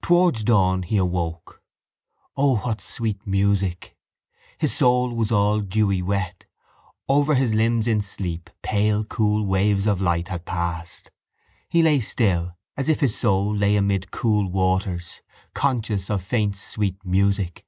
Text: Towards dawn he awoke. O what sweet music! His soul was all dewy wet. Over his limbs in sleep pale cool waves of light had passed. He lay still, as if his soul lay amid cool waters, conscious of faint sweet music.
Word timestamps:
Towards 0.00 0.44
dawn 0.44 0.84
he 0.84 0.96
awoke. 0.96 1.60
O 2.36 2.58
what 2.58 2.80
sweet 2.80 3.26
music! 3.26 3.96
His 4.58 4.72
soul 4.72 5.08
was 5.16 5.32
all 5.32 5.58
dewy 5.60 6.02
wet. 6.02 6.46
Over 7.08 7.34
his 7.34 7.52
limbs 7.52 7.88
in 7.88 8.00
sleep 8.00 8.48
pale 8.62 9.02
cool 9.02 9.44
waves 9.44 9.88
of 9.88 10.00
light 10.00 10.28
had 10.28 10.44
passed. 10.44 11.10
He 11.68 11.82
lay 11.82 11.98
still, 11.98 12.56
as 12.76 12.88
if 12.88 13.00
his 13.00 13.18
soul 13.18 13.52
lay 13.52 13.74
amid 13.74 14.12
cool 14.12 14.48
waters, 14.48 15.20
conscious 15.52 16.08
of 16.10 16.22
faint 16.22 16.56
sweet 16.56 17.04
music. 17.04 17.66